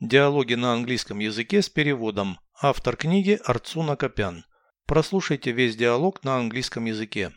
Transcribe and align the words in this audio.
Диалоги 0.00 0.52
на 0.52 0.74
английском 0.74 1.20
языке 1.20 1.62
с 1.62 1.70
переводом. 1.70 2.38
Автор 2.60 2.96
книги 2.96 3.40
Арцуна 3.46 3.96
Копян. 3.96 4.44
Прослушайте 4.86 5.52
весь 5.52 5.74
диалог 5.74 6.22
на 6.22 6.36
английском 6.36 6.84
языке. 6.84 7.32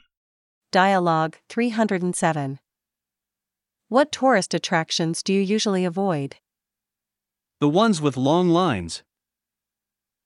Dialogue 0.73 1.35
307. 1.47 2.59
What 3.89 4.11
tourist 4.11 4.53
attractions 4.53 5.23
do 5.23 5.31
you 5.31 5.41
usually 5.41 5.85
avoid? 5.85 6.35
The 7.61 7.69
ones 7.69 8.01
with 8.01 8.17
long 8.17 8.49
lines. 8.49 9.03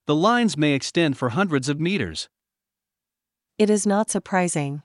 The 0.08 0.16
lines 0.16 0.58
may 0.58 0.74
extend 0.74 1.16
for 1.20 1.30
hundreds 1.30 1.70
of 1.70 1.80
meters. 1.80 2.30
It 3.60 3.70
is 3.70 3.86
not 3.86 4.10
surprising. 4.10 4.82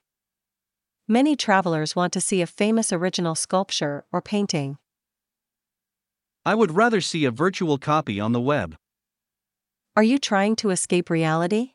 Many 1.09 1.35
travelers 1.35 1.97
want 1.97 2.13
to 2.13 2.21
see 2.21 2.43
a 2.43 2.47
famous 2.47 2.93
original 2.93 3.35
sculpture 3.35 4.05
or 4.13 4.21
painting. 4.21 4.77
I 6.48 6.56
would 6.56 6.72
rather 6.72 7.00
see 7.00 7.26
a 7.26 7.32
virtual 7.32 7.78
copy 7.78 8.20
on 8.20 8.34
the 8.34 8.42
web. 8.42 8.76
Are 9.96 10.04
you 10.04 10.18
trying 10.20 10.56
to 10.58 10.72
escape 10.72 11.10
reality? 11.10 11.74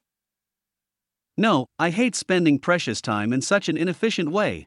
No, 1.37 1.67
I 1.79 1.91
hate 1.91 2.17
spending 2.17 2.59
precious 2.59 3.01
time 3.01 3.33
in 3.33 3.41
such 3.41 3.69
an 3.69 3.77
inefficient 3.77 4.31
way. 4.31 4.67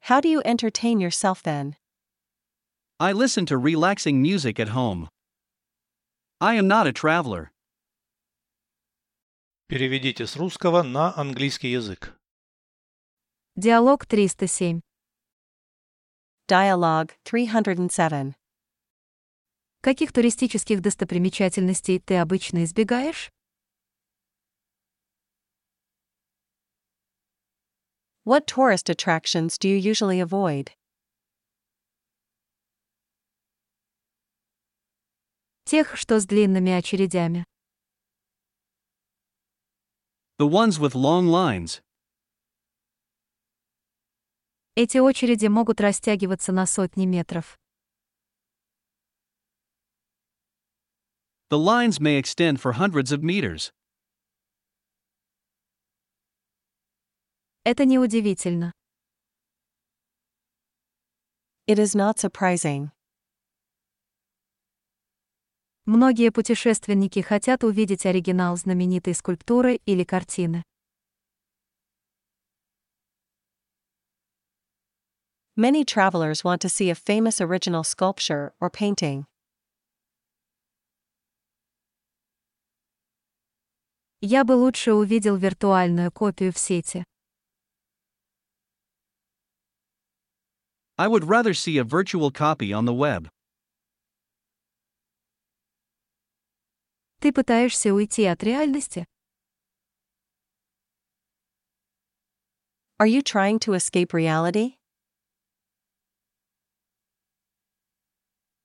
How 0.00 0.20
do 0.20 0.28
you 0.28 0.42
entertain 0.44 1.00
yourself 1.00 1.42
then? 1.42 1.76
I 2.98 3.12
listen 3.12 3.46
to 3.46 3.56
relaxing 3.56 4.20
music 4.20 4.58
at 4.60 4.68
home. 4.68 5.08
I 6.40 6.54
am 6.54 6.66
not 6.68 6.86
a 6.86 6.92
traveler. 6.92 7.50
Переведите 9.68 10.26
с 10.26 10.36
русского 10.36 10.82
на 10.82 11.14
английский 11.16 11.70
язык. 11.70 12.12
Диалог 13.56 14.06
307. 14.06 14.82
Dialogue 16.48 17.12
307. 17.24 18.34
Каких 19.85 20.11
туристических 20.11 20.81
достопримечательностей 20.81 21.99
ты 21.99 22.17
обычно 22.17 22.63
избегаешь? 22.63 23.29
What 28.25 28.47
tourist 28.47 28.89
attractions 28.89 29.59
do 29.59 29.69
you 29.69 29.77
usually 29.77 30.19
avoid? 30.19 30.71
Тех, 35.65 35.95
что 35.95 36.19
с 36.19 36.25
длинными 36.25 36.71
очередями. 36.71 37.45
The 40.39 40.49
ones 40.49 40.79
with 40.79 40.95
long 40.95 41.27
lines. 41.27 41.83
Эти 44.73 44.97
очереди 44.97 45.45
могут 45.45 45.79
растягиваться 45.79 46.51
на 46.51 46.65
сотни 46.65 47.05
метров. 47.05 47.59
The 51.50 51.58
lines 51.58 52.00
may 52.00 52.16
extend 52.16 52.60
for 52.60 52.72
hundreds 52.72 53.12
of 53.12 53.22
meters. 53.22 53.72
Это 57.64 57.84
неудивительно. 57.84 58.72
It 61.66 61.78
is 61.78 61.94
not 61.94 62.18
surprising. 62.18 62.90
Многие 65.86 66.30
путешественники 66.30 67.20
хотят 67.20 67.64
увидеть 67.64 68.06
оригинал 68.06 68.56
знаменитой 68.56 69.14
скульптуры 69.14 69.80
или 69.86 70.04
картины. 70.04 70.62
Many 75.56 75.84
travelers 75.84 76.42
want 76.44 76.60
to 76.62 76.68
see 76.68 76.90
a 76.90 76.94
famous 76.94 77.40
original 77.40 77.84
sculpture 77.84 78.54
or 78.60 78.70
painting. 78.70 79.26
Я 84.27 84.43
бы 84.43 84.53
лучше 84.53 84.91
увидел 84.91 85.37
виртуальную 85.37 86.11
копию 86.11 86.51
в 86.51 86.57
сети. 86.57 87.05
I 90.97 91.07
would 91.07 91.23
rather 91.25 91.53
see 91.53 91.77
a 91.77 91.83
virtual 91.83 92.31
copy 92.31 92.71
on 92.71 92.85
the 92.85 92.95
web. 92.95 93.29
Ты 97.19 97.31
пытаешься 97.31 97.93
уйти 97.93 98.25
от 98.25 98.41
реальности? 98.43 99.05
Are 102.97 103.05
you 103.07 103.21
trying 103.21 103.59
to 103.59 103.75
escape 103.75 104.11
reality? 104.11 104.79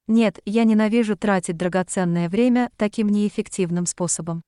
Нет, 0.06 0.40
я 0.46 0.64
ненавижу 0.64 1.18
тратить 1.18 1.58
драгоценное 1.58 2.30
время 2.30 2.72
таким 2.78 3.10
неэффективным 3.10 3.84
способом. 3.84 4.42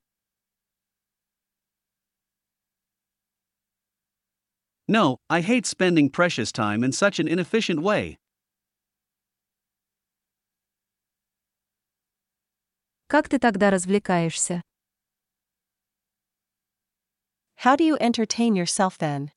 No, 4.91 5.17
I 5.29 5.41
hate 5.41 5.65
spending 5.65 6.09
precious 6.09 6.51
time 6.51 6.83
in 6.83 6.91
such 6.91 7.19
an 7.19 7.27
inefficient 7.27 7.81
way. 7.81 8.17
Как 13.07 13.29
ты 13.29 13.39
тогда 13.39 13.69
развлекаешься? 13.69 14.61
How 17.57 17.75
do 17.75 17.83
you 17.83 17.97
entertain 17.99 18.55
yourself 18.55 18.97
then? 18.97 19.31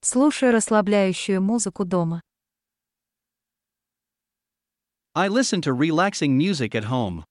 Слушаю 0.00 0.52
расслабляющую 0.52 1.40
музыку 1.40 1.84
дома. 1.84 2.20
I 5.14 5.28
listen 5.28 5.60
to 5.62 5.72
relaxing 5.72 6.36
music 6.36 6.74
at 6.74 6.84
home. 6.84 7.24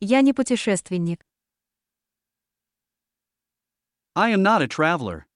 Я 0.00 0.22
не 0.22 0.32
путешественник. 0.32 1.24
I 4.17 4.29
am 4.29 4.41
not 4.41 4.63
a 4.63 4.67
traveler. 4.67 5.27